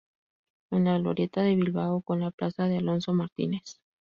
[0.77, 3.79] Une la glorieta de Bilbao con la plaza de Alonso Martínez.